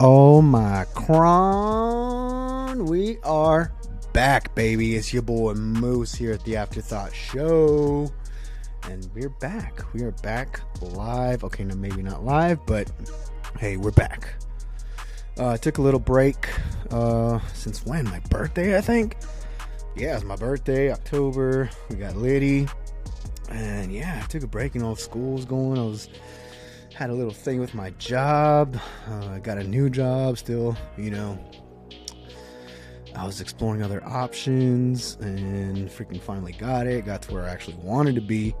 [0.00, 1.16] Omicron.
[2.86, 3.72] We are
[4.12, 4.94] back, baby.
[4.94, 8.08] It's your boy Moose here at the Afterthought Show.
[8.84, 9.82] And we're back.
[9.92, 11.42] We are back live.
[11.42, 12.88] Okay, no, maybe not live, but
[13.58, 14.34] hey, we're back.
[15.36, 16.48] Uh, I took a little break.
[16.92, 18.04] Uh, since when?
[18.04, 19.16] My birthday, I think.
[19.96, 21.70] Yeah, it's my birthday, October.
[21.90, 22.68] We got Liddy.
[23.50, 25.76] And yeah, I took a break and all school's going.
[25.76, 26.08] I was
[26.98, 28.76] had a little thing with my job.
[29.08, 31.38] Uh, I got a new job still, you know.
[33.14, 37.06] I was exploring other options and freaking finally got it.
[37.06, 38.52] Got to where I actually wanted to be.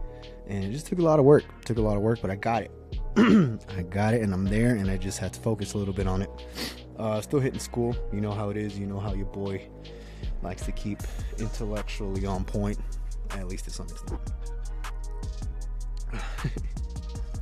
[0.46, 1.42] And it just took a lot of work.
[1.64, 2.70] Took a lot of work, but I got it.
[3.76, 6.06] I got it and I'm there and I just had to focus a little bit
[6.06, 6.30] on it.
[6.96, 7.96] Uh, still hitting school.
[8.12, 8.78] You know how it is.
[8.78, 9.68] You know how your boy
[10.42, 11.00] likes to keep
[11.38, 12.78] intellectually on point,
[13.30, 14.20] at least to some extent.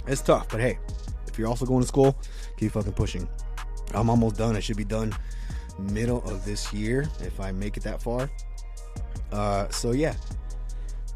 [0.06, 0.78] It's tough, but hey,
[1.26, 2.16] if you're also going to school,
[2.56, 3.28] keep fucking pushing.
[3.94, 4.56] I'm almost done.
[4.56, 5.14] I should be done
[5.78, 8.30] middle of this year if I make it that far.
[9.32, 10.14] Uh, so yeah,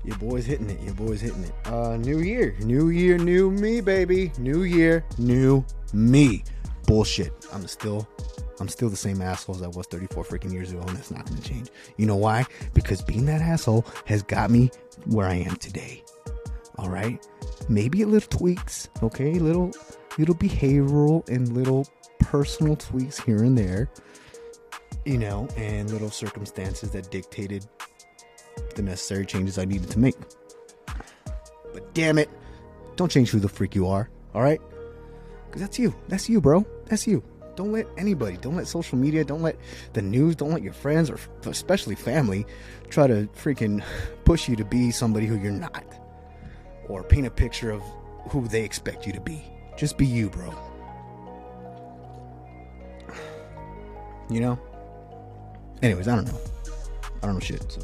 [0.04, 0.80] your boy's hitting it.
[0.80, 1.52] Your boy's hitting it.
[1.66, 4.32] Uh, new year, new year, new me, baby.
[4.38, 6.44] New year, new me.
[6.86, 7.32] Bullshit.
[7.52, 8.08] I'm still,
[8.58, 11.26] I'm still the same asshole as I was 34 freaking years ago, and that's not
[11.26, 11.68] gonna change.
[11.96, 12.46] You know why?
[12.74, 14.70] Because being that asshole has got me
[15.06, 16.02] where I am today.
[16.78, 17.24] All right,
[17.70, 19.72] maybe a little tweaks, okay, little,
[20.18, 21.86] little behavioral and little
[22.18, 23.88] personal tweaks here and there,
[25.04, 27.66] you know, and little circumstances that dictated
[28.74, 30.16] the necessary changes I needed to make.
[31.72, 32.28] But damn it,
[32.96, 34.60] don't change who the freak you are, all right?
[35.46, 35.94] Because that's you.
[36.08, 36.66] That's you, bro.
[36.86, 37.22] That's you.
[37.54, 39.56] Don't let anybody, don't let social media, don't let
[39.92, 42.46] the news, don't let your friends, or especially family,
[42.88, 43.82] try to freaking
[44.24, 45.99] push you to be somebody who you're not.
[46.88, 47.82] Or paint a picture of
[48.30, 49.44] who they expect you to be.
[49.76, 50.54] Just be you, bro.
[54.28, 54.58] You know?
[55.82, 56.38] Anyways, I don't know.
[57.22, 57.80] I don't know shit, so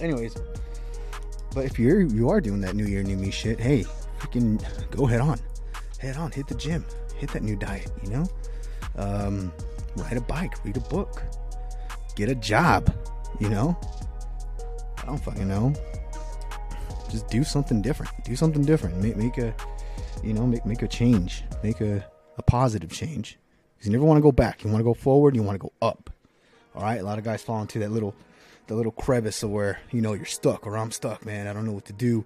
[0.00, 0.36] anyways,
[1.54, 3.84] but if you're you are doing that new year, new me shit, hey,
[4.18, 5.40] freaking go head on,
[5.98, 6.84] head on, hit the gym,
[7.16, 8.26] hit that new diet, you know,
[8.96, 9.52] um,
[9.96, 11.22] ride a bike, read a book,
[12.14, 12.94] get a job,
[13.40, 13.76] you know.
[14.98, 15.74] I don't fucking know.
[17.12, 18.10] Just do something different.
[18.24, 18.96] Do something different.
[19.02, 19.54] Make make a,
[20.24, 21.44] you know, make make a change.
[21.62, 22.04] Make a
[22.38, 23.38] a positive change.
[23.76, 24.64] Because you never want to go back.
[24.64, 25.36] You want to go forward.
[25.36, 26.08] You want to go up.
[26.74, 26.98] All right.
[26.98, 28.14] A lot of guys fall into that little
[28.66, 31.46] the little crevice of where you know you're stuck or I'm stuck, man.
[31.46, 32.24] I don't know what to do.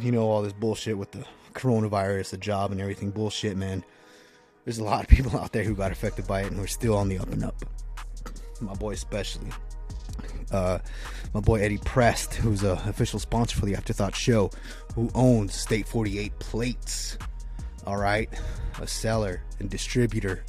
[0.00, 3.84] You know all this bullshit with the coronavirus, the job, and everything bullshit, man.
[4.64, 6.68] There's a lot of people out there who got affected by it and who are
[6.68, 7.56] still on the up and up.
[8.60, 9.50] My boy, especially.
[10.50, 10.78] Uh,
[11.34, 14.50] my boy Eddie Prest, who's a official sponsor for the Afterthought Show,
[14.94, 17.18] who owns State 48 Plates.
[17.86, 18.28] All right,
[18.80, 20.44] a seller and distributor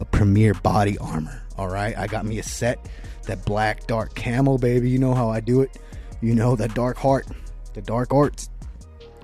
[0.00, 1.42] a premier body armor.
[1.56, 2.88] All right, I got me a set
[3.26, 4.90] that black dark camel, baby.
[4.90, 5.78] You know how I do it.
[6.20, 7.26] You know that dark heart,
[7.74, 8.48] the dark arts.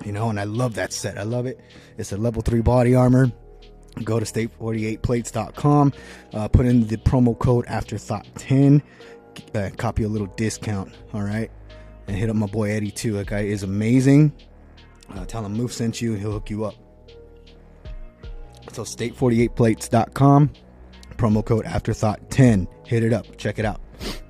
[0.05, 1.17] You know, and I love that set.
[1.17, 1.59] I love it.
[1.97, 3.31] It's a level three body armor.
[4.03, 5.93] Go to state48plates.com,
[6.33, 8.83] uh, put in the promo code afterthought10,
[9.77, 10.93] copy a little discount.
[11.13, 11.51] All right,
[12.07, 13.13] and hit up my boy Eddie too.
[13.13, 14.33] That guy is amazing.
[15.13, 16.75] Uh, tell him Moose sent you, and he'll hook you up.
[18.73, 20.51] So state48plates.com,
[21.17, 22.67] promo code afterthought10.
[22.85, 23.37] Hit it up.
[23.37, 23.81] Check it out.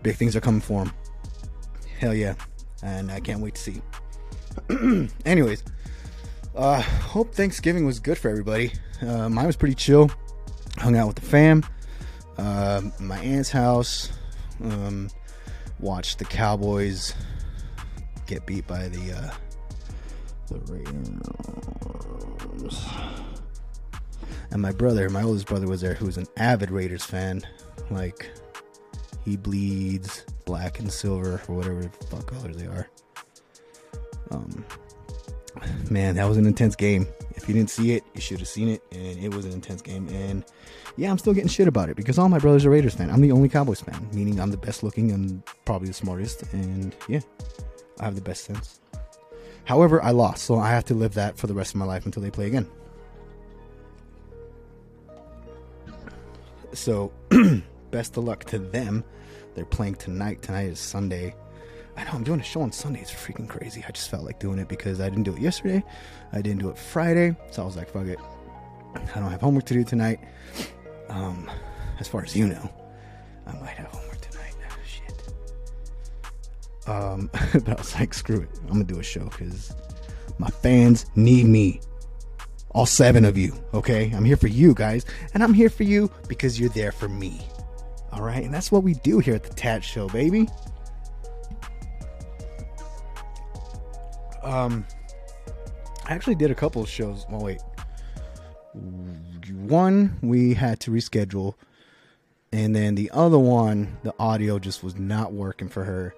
[0.04, 0.94] Big things are coming for him.
[2.00, 2.36] Hell yeah.
[2.84, 3.82] And I can't wait to see.
[5.26, 5.64] Anyways,
[6.56, 8.72] uh, hope Thanksgiving was good for everybody.
[9.02, 10.10] Uh, mine was pretty chill.
[10.78, 11.66] Hung out with the fam.
[12.38, 14.12] Uh, my aunt's house.
[14.64, 15.10] Um,
[15.80, 17.14] watched the Cowboys
[18.26, 19.32] get beat by the uh,
[20.48, 21.18] the Raiders.
[24.52, 27.44] And my brother, my oldest brother, was there, who's an avid Raiders fan.
[27.92, 28.30] Like,
[29.26, 32.90] he bleeds black and silver or whatever the fuck colors they are.
[34.32, 34.66] Um,
[35.90, 37.08] man, that was an intense game.
[37.36, 39.82] If you didn't see it, you should have seen it, and it was an intense
[39.82, 40.08] game.
[40.10, 40.44] And
[40.98, 43.10] yeah, I'm still getting shit about it because all my brothers are Raiders fan.
[43.10, 46.96] I'm the only Cowboys fan, meaning I'm the best looking and probably the smartest, and
[47.08, 47.22] yeah,
[48.00, 48.80] I have the best sense.
[49.66, 52.06] However, I lost, so I have to live that for the rest of my life
[52.06, 52.68] until they play again.
[56.74, 57.12] So,
[57.92, 59.04] best of luck to them.
[59.56, 60.42] They're playing tonight.
[60.42, 61.36] Tonight is Sunday.
[61.98, 63.02] I know I'm doing a show on Sunday.
[63.02, 63.84] It's freaking crazy.
[63.88, 65.84] I just felt like doing it because I didn't do it yesterday.
[66.32, 67.36] I didn't do it Friday.
[67.50, 68.20] So I was like, fuck it.
[68.96, 70.20] I don't have homework to do tonight.
[71.10, 71.50] Um,
[72.00, 72.70] as far as you know,
[73.48, 74.54] I might have homework tonight.
[74.86, 75.34] shit.
[76.88, 78.50] Um, but I was like, screw it.
[78.64, 79.74] I'm gonna do a show because
[80.38, 81.82] my fans need me.
[82.72, 84.12] All seven of you, okay?
[84.16, 85.04] I'm here for you guys,
[85.34, 87.42] and I'm here for you because you're there for me.
[88.12, 90.48] All right, and that's what we do here at the Tat Show, baby.
[94.44, 94.86] Um,
[96.06, 97.26] I actually did a couple of shows.
[97.30, 97.62] Oh wait,
[98.74, 101.56] one we had to reschedule,
[102.52, 106.16] and then the other one, the audio just was not working for her,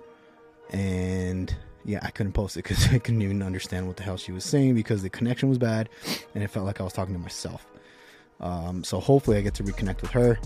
[0.71, 1.55] and
[1.85, 4.43] yeah, I couldn't post it because I couldn't even understand what the hell she was
[4.43, 5.89] saying because the connection was bad,
[6.35, 7.65] and it felt like I was talking to myself.
[8.39, 10.39] Um, so hopefully I get to reconnect with her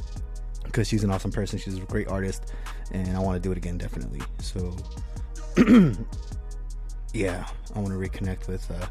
[0.64, 1.60] because she's an awesome person.
[1.60, 2.54] She's a great artist,
[2.92, 4.22] and I want to do it again definitely.
[4.40, 4.76] So
[7.14, 8.88] yeah, I want to reconnect with uh,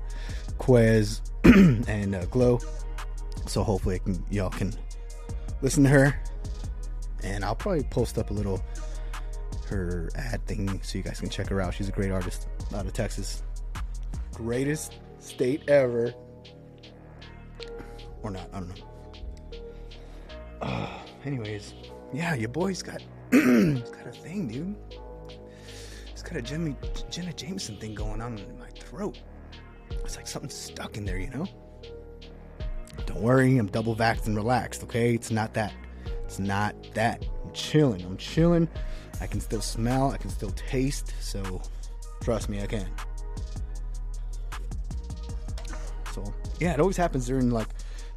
[0.59, 1.21] Quez
[1.89, 2.61] and uh, Glow.
[3.47, 4.73] So hopefully, can, y'all can
[5.61, 6.23] listen to her,
[7.25, 8.63] and I'll probably post up a little
[9.67, 11.75] her ad thing so you guys can check her out.
[11.75, 13.43] She's a great artist out of Texas,
[14.33, 16.15] greatest state ever,
[18.23, 18.49] or not?
[18.53, 18.85] I don't know.
[20.61, 21.75] Uh, anyways,
[22.13, 24.77] yeah, your boy's got got a thing, dude.
[26.33, 26.75] Got a Jimmy,
[27.11, 29.19] Jenna Jameson thing going on in my throat.
[29.91, 31.47] It's like something stuck in there, you know?
[33.05, 35.15] Don't worry, I'm double vaxxed and relaxed, okay?
[35.15, 35.75] It's not that.
[36.25, 37.23] It's not that.
[37.45, 38.03] I'm chilling.
[38.07, 38.67] I'm chilling.
[39.21, 41.61] I can still smell, I can still taste, so
[42.23, 42.89] trust me, I can.
[46.15, 47.69] So, yeah, it always happens during like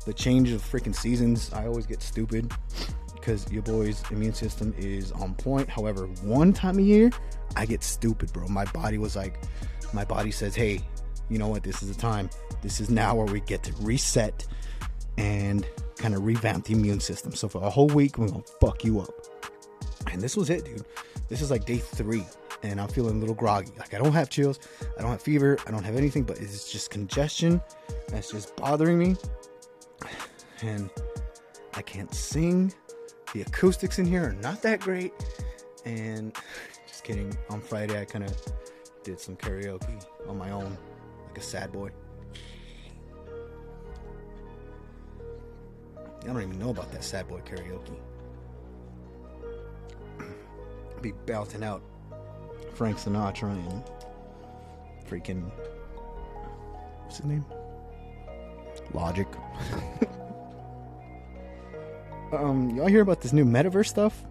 [0.05, 1.51] the change of freaking seasons.
[1.51, 2.49] I always get stupid
[3.25, 5.67] because your boy's immune system is on point.
[5.67, 7.11] However, one time a year,
[7.55, 8.47] I get stupid, bro.
[8.47, 9.39] My body was like,
[9.93, 10.81] my body says, hey,
[11.29, 11.63] you know what?
[11.63, 12.29] This is the time.
[12.61, 14.45] This is now where we get to reset
[15.17, 15.65] and
[15.97, 17.33] kind of revamp the immune system.
[17.33, 19.09] So for a whole week, we're gonna fuck you up.
[20.11, 20.85] And this was it, dude.
[21.27, 22.25] This is like day three,
[22.61, 23.71] and I'm feeling a little groggy.
[23.79, 24.59] Like I don't have chills,
[24.99, 27.59] I don't have fever, I don't have anything, but it's just congestion
[28.09, 29.15] that's just bothering me.
[30.61, 30.89] And
[31.73, 32.73] I can't sing.
[33.35, 35.11] The acoustics in here are not that great.
[35.83, 36.33] And
[36.87, 37.37] just kidding.
[37.49, 38.33] On Friday, I kind of
[39.03, 40.77] did some karaoke on my own,
[41.27, 41.89] like a sad boy.
[45.97, 47.97] I don't even know about that sad boy karaoke.
[51.01, 51.83] Be belting out
[52.73, 53.83] Frank Sinatra and
[55.09, 55.51] freaking
[57.03, 57.43] what's his name?
[58.93, 59.27] Logic.
[62.31, 64.23] um, y'all hear about this new metaverse stuff?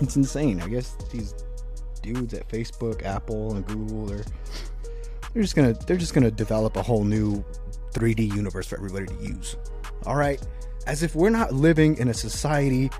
[0.00, 0.60] It's insane.
[0.60, 1.34] I guess these
[2.02, 4.24] dudes at Facebook, Apple, and Google, they're
[5.32, 7.44] they're just gonna they're just gonna develop a whole new
[7.92, 9.56] 3D universe for everybody to use.
[10.06, 10.40] All right,
[10.86, 12.90] as if we're not living in a society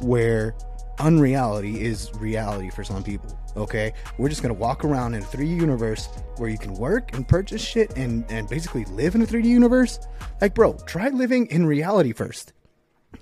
[0.00, 0.54] where
[0.98, 3.36] unreality is reality for some people.
[3.56, 7.26] Okay, we're just gonna walk around in a 3D universe where you can work and
[7.26, 9.98] purchase shit and and basically live in a 3D universe.
[10.40, 12.52] Like, bro, try living in reality first.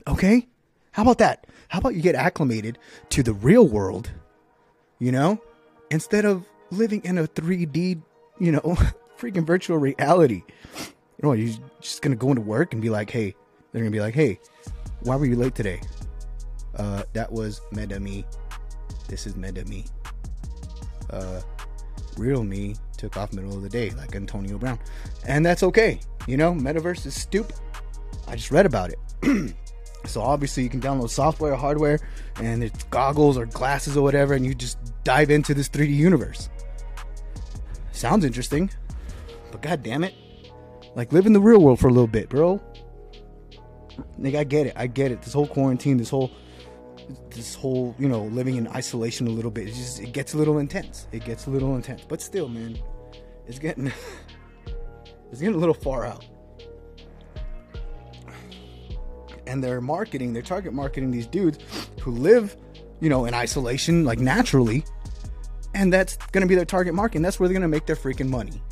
[0.06, 0.46] Okay,
[0.92, 1.46] how about that?
[1.68, 2.78] How about you get acclimated
[3.10, 4.10] to the real world
[4.98, 5.40] you know,
[5.90, 8.00] instead of living in a 3D,
[8.38, 8.60] you know,
[9.18, 10.42] freaking virtual reality.
[10.76, 13.34] You know, you're just gonna go into work and be like, hey,
[13.72, 14.38] they're gonna be like, hey,
[15.00, 15.80] why were you late today?
[16.76, 18.24] Uh, that was meta me.
[19.08, 19.84] This is meta me.
[21.10, 21.40] Uh,
[22.16, 24.78] real me took off middle of the day like Antonio Brown,
[25.26, 26.00] and that's okay.
[26.26, 27.56] You know, metaverse is stupid.
[28.26, 29.54] I just read about it.
[30.04, 31.98] So obviously you can download software or hardware
[32.36, 36.48] and it's goggles or glasses or whatever and you just dive into this 3D universe.
[37.92, 38.70] Sounds interesting.
[39.50, 40.14] But god damn it.
[40.94, 42.62] Like live in the real world for a little bit, bro.
[44.18, 44.72] Like I get it.
[44.76, 45.22] I get it.
[45.22, 46.30] This whole quarantine, this whole
[47.30, 49.68] this whole, you know, living in isolation a little bit.
[49.68, 51.08] It just it gets a little intense.
[51.12, 52.04] It gets a little intense.
[52.08, 52.78] But still, man,
[53.46, 53.86] it's getting
[55.30, 56.24] it's getting a little far out
[59.48, 61.58] and they're marketing, they're target marketing these dudes
[62.00, 62.56] who live,
[63.00, 64.84] you know, in isolation, like naturally,
[65.74, 68.28] and that's gonna be their target market, and that's where they're gonna make their freaking
[68.28, 68.62] money.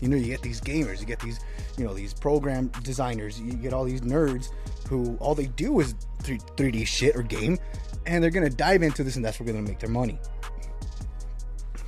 [0.00, 1.40] You know, you get these gamers, you get these,
[1.78, 4.50] you know, these program designers, you get all these nerds
[4.88, 7.58] who all they do is 3, 3D shit or game,
[8.04, 10.18] and they're gonna dive into this, and that's where they're gonna make their money.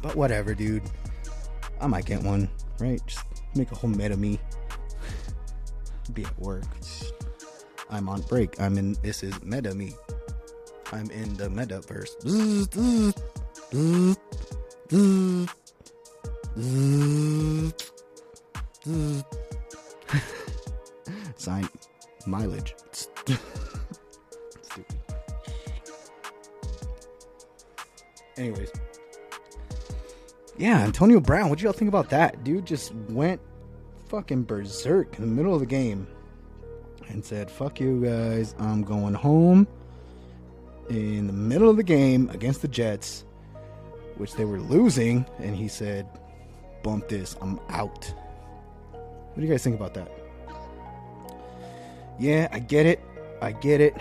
[0.00, 0.82] But whatever, dude.
[1.80, 2.48] I might get one,
[2.80, 3.00] right?
[3.06, 3.24] Just
[3.54, 4.40] make a whole meta me.
[6.12, 6.64] Be at work.
[7.90, 8.60] I'm on break.
[8.60, 8.94] I'm in.
[9.02, 9.94] This is meta me.
[10.92, 12.14] I'm in the metaverse.
[21.36, 21.68] Sign
[22.26, 22.74] mileage.
[22.92, 23.38] Stupid.
[28.36, 28.70] Anyways.
[30.56, 31.50] Yeah, Antonio Brown.
[31.50, 32.44] What y'all think about that?
[32.44, 33.40] Dude just went
[34.08, 36.06] fucking berserk in the middle of the game
[37.08, 39.66] and said, "Fuck you guys, I'm going home."
[40.88, 43.24] In the middle of the game against the Jets,
[44.16, 46.06] which they were losing, and he said,
[46.82, 48.12] "Bump this, I'm out."
[48.92, 50.10] What do you guys think about that?
[52.18, 53.00] Yeah, I get it.
[53.40, 53.96] I get it.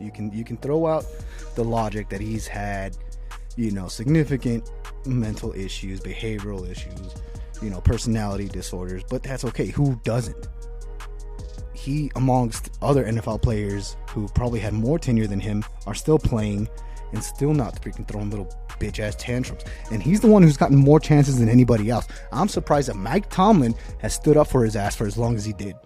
[0.00, 1.04] You can you can throw out
[1.54, 2.96] the logic that he's had,
[3.56, 4.70] you know, significant
[5.06, 7.14] mental issues, behavioral issues,
[7.62, 9.66] you know, personality disorders, but that's okay.
[9.66, 10.48] Who doesn't?
[11.84, 16.66] He, amongst other NFL players who probably had more tenure than him, are still playing
[17.12, 18.46] and still not freaking throwing little
[18.80, 19.64] bitch ass tantrums.
[19.90, 22.06] And he's the one who's gotten more chances than anybody else.
[22.32, 25.44] I'm surprised that Mike Tomlin has stood up for his ass for as long as
[25.44, 25.76] he did.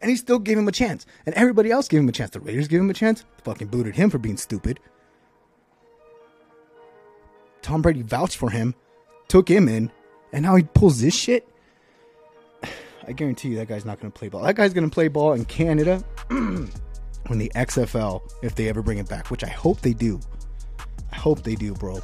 [0.00, 1.04] And he still gave him a chance.
[1.26, 2.30] And everybody else gave him a chance.
[2.30, 3.26] The Raiders gave him a chance.
[3.44, 4.80] Fucking booted him for being stupid.
[7.60, 8.74] Tom Brady vouched for him,
[9.28, 9.92] took him in,
[10.32, 11.46] and now he pulls this shit.
[13.12, 14.40] I guarantee you that guy's not going to play ball.
[14.40, 16.70] That guy's going to play ball in Canada when
[17.28, 20.18] the XFL, if they ever bring it back, which I hope they do.
[21.12, 22.00] I hope they do, bro.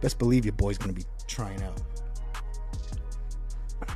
[0.00, 1.82] Best believe your boy's going to be trying out.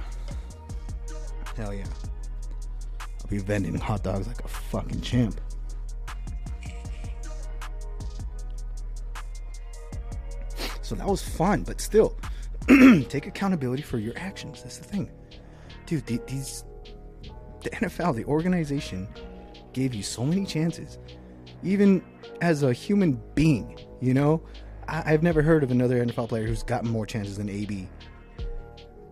[1.56, 1.84] Hell yeah.
[3.00, 5.40] I'll be vending hot dogs like a fucking champ.
[10.82, 12.18] So that was fun, but still,
[13.08, 14.64] take accountability for your actions.
[14.64, 15.08] That's the thing,
[15.90, 16.06] dude.
[16.06, 16.64] The, these,
[17.62, 19.08] the NFL, the organization,
[19.72, 20.98] gave you so many chances,
[21.62, 22.02] even
[22.40, 23.78] as a human being.
[24.00, 24.42] You know,
[24.88, 27.88] I, I've never heard of another NFL player who's gotten more chances than AB.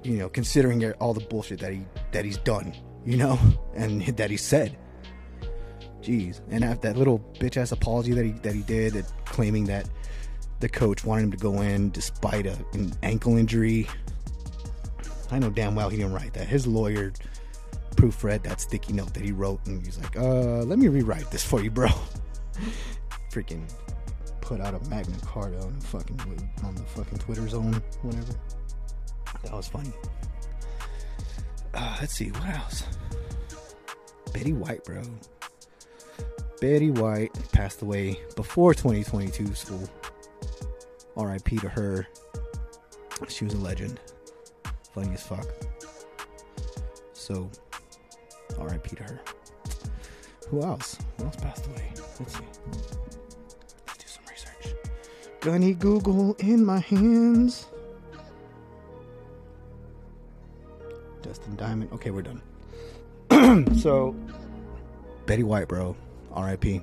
[0.05, 3.39] You know, considering all the bullshit that he that he's done, you know,
[3.75, 4.79] and that he said.
[6.01, 9.65] Jeez, and after that little bitch ass apology that he that he did, that claiming
[9.65, 9.91] that
[10.61, 13.89] the coach wanted him to go in despite a, an ankle injury.
[15.31, 16.47] I know damn well he didn't write that.
[16.47, 17.13] His lawyer
[17.93, 21.45] proofread that sticky note that he wrote, and he's like, "Uh, let me rewrite this
[21.45, 21.89] for you, bro."
[23.33, 23.71] Freaking
[24.41, 28.33] put out a Magna Carta on the fucking on the fucking Twitter zone, whatever.
[29.45, 29.93] That was funny.
[31.75, 32.85] Uh, let's see what else.
[34.33, 35.03] Betty White, bro.
[36.61, 39.89] Betty White passed away before 2022 school.
[41.17, 42.07] RIP to her.
[43.29, 44.01] She was a legend.
[44.99, 45.47] Funny as fuck.
[47.13, 47.49] So,
[48.59, 49.21] RIP to her.
[50.49, 50.99] Who else?
[51.17, 51.93] Who else passed away?
[52.19, 52.45] Let's see.
[53.87, 54.75] Let's do some research.
[55.39, 57.67] Gunny Google in my hands.
[61.23, 61.93] Dustin Diamond.
[61.93, 62.43] Okay, we're done.
[63.79, 64.17] so,
[65.27, 65.95] Betty White, bro.
[66.37, 66.83] RIP.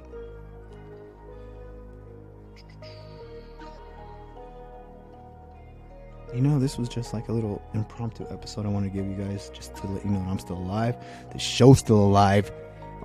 [6.47, 9.49] Know, this was just like a little impromptu episode I want to give you guys
[9.53, 10.95] just to let you know that I'm still alive.
[11.31, 12.51] The show's still alive.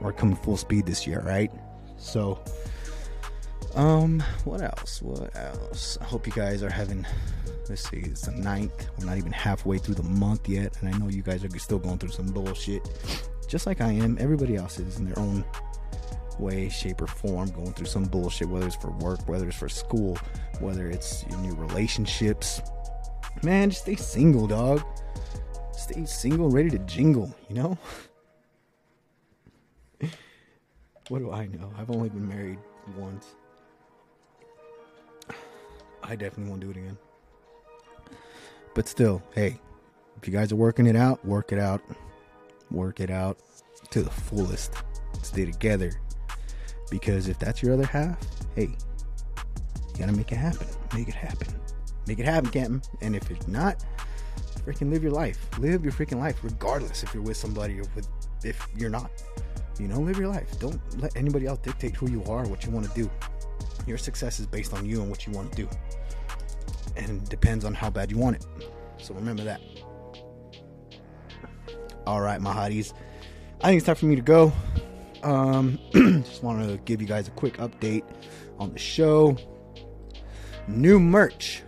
[0.00, 1.50] We're coming full speed this year, right?
[1.98, 2.42] So,
[3.74, 5.02] um, what else?
[5.02, 5.98] What else?
[6.00, 7.06] I hope you guys are having.
[7.68, 8.88] Let's see, it's the 9th.
[8.98, 11.78] We're not even halfway through the month yet, and I know you guys are still
[11.78, 12.82] going through some bullshit,
[13.46, 14.16] just like I am.
[14.18, 15.44] Everybody else is in their own
[16.40, 19.68] way, shape, or form going through some bullshit, whether it's for work, whether it's for
[19.68, 20.18] school,
[20.58, 22.60] whether it's in your relationships,
[23.42, 24.82] Man, just stay single, dog.
[25.72, 27.78] Stay single, ready to jingle, you know?
[31.08, 31.72] what do I know?
[31.78, 32.58] I've only been married
[32.98, 33.34] once.
[36.02, 36.98] I definitely won't do it again.
[38.74, 39.58] But still, hey,
[40.20, 41.80] if you guys are working it out, work it out.
[42.70, 43.38] Work it out
[43.90, 44.74] to the fullest.
[45.22, 45.92] Stay together.
[46.90, 48.18] Because if that's your other half,
[48.54, 50.66] hey, you gotta make it happen.
[50.94, 51.59] Make it happen.
[52.10, 52.82] Make it happen, Canton.
[53.02, 53.84] And if it's not,
[54.66, 55.38] freaking live your life.
[55.60, 58.08] Live your freaking life, regardless if you're with somebody or with
[58.42, 59.12] if you're not.
[59.78, 60.58] You know, live your life.
[60.58, 63.08] Don't let anybody else dictate who you are, what you want to do.
[63.86, 65.68] Your success is based on you and what you want to do.
[66.96, 68.46] And depends on how bad you want it.
[68.98, 69.60] So remember that.
[72.08, 72.92] All right, my hotties.
[73.60, 74.52] I think it's time for me to go.
[75.22, 78.02] Um, just want to give you guys a quick update
[78.58, 79.36] on the show.
[80.66, 81.62] New merch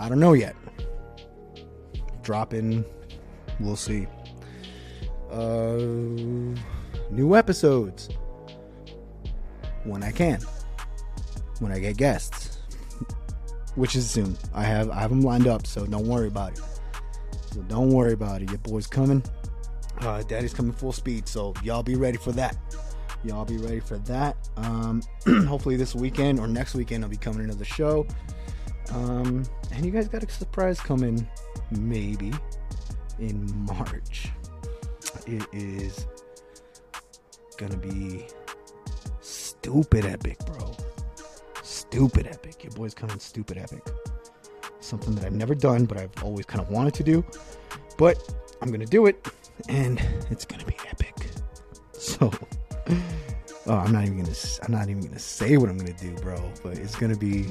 [0.00, 0.56] I don't know yet.
[2.22, 2.84] Dropping,
[3.60, 4.06] we'll see.
[5.30, 5.76] Uh,
[7.10, 8.08] new episodes
[9.84, 10.40] when I can,
[11.58, 12.58] when I get guests,
[13.74, 14.38] which is soon.
[14.54, 16.62] I have I have them lined up, so don't worry about it.
[17.52, 18.48] So don't worry about it.
[18.48, 19.22] Your boy's coming.
[20.00, 22.56] Uh, Daddy's coming full speed, so y'all be ready for that.
[23.22, 24.36] Y'all be ready for that.
[24.56, 25.02] Um,
[25.46, 28.06] hopefully this weekend or next weekend I'll be coming another show.
[28.92, 31.28] Um, and you guys got a surprise coming,
[31.70, 32.32] maybe
[33.18, 34.30] in March.
[35.26, 36.06] It is
[37.56, 38.26] gonna be
[39.20, 40.74] stupid epic, bro.
[41.62, 42.64] Stupid epic.
[42.64, 43.86] Your boy's coming stupid epic.
[44.80, 47.24] Something that I've never done, but I've always kind of wanted to do.
[47.96, 48.18] But
[48.62, 49.26] I'm gonna do it,
[49.68, 51.14] and it's gonna be epic.
[51.92, 52.32] So,
[53.66, 54.36] oh, I'm not even gonna.
[54.62, 56.40] I'm not even gonna say what I'm gonna do, bro.
[56.62, 57.46] But it's gonna be.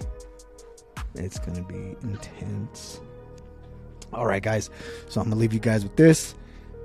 [1.15, 2.99] It's gonna be intense.
[4.13, 4.69] All right, guys.
[5.09, 6.35] So I'm gonna leave you guys with this.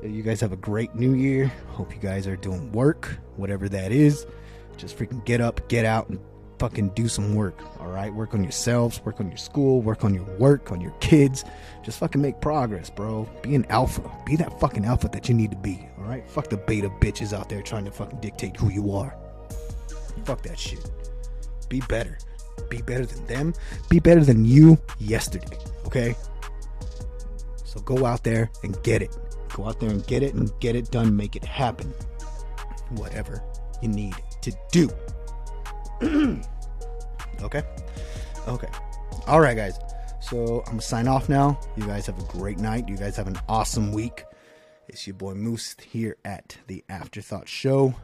[0.02, 1.50] You guys have a great new year.
[1.68, 4.26] Hope you guys are doing work, whatever that is.
[4.76, 6.18] Just freaking get up, get out, and
[6.58, 7.58] fucking do some work.
[7.80, 10.92] All right, work on yourselves, work on your school, work on your work, on your
[11.00, 11.44] kids.
[11.82, 13.28] Just fucking make progress, bro.
[13.42, 14.02] Be an alpha.
[14.26, 15.88] Be that fucking alpha that you need to be.
[15.98, 19.16] All right, fuck the beta bitches out there trying to fucking dictate who you are.
[20.24, 20.90] Fuck that shit.
[21.68, 22.18] Be better.
[22.68, 23.54] Be better than them.
[23.88, 25.58] Be better than you yesterday.
[25.86, 26.16] Okay.
[27.64, 29.16] So go out there and get it.
[29.54, 31.16] Go out there and get it and get it done.
[31.16, 31.92] Make it happen.
[32.90, 33.42] Whatever
[33.82, 34.88] you need to do.
[37.42, 37.62] okay?
[38.48, 38.68] Okay.
[39.26, 39.78] All right, guys.
[40.20, 41.60] So I'm going to sign off now.
[41.76, 42.88] You guys have a great night.
[42.88, 44.24] You guys have an awesome week.
[44.88, 47.94] It's your boy Moose here at the Afterthought Show.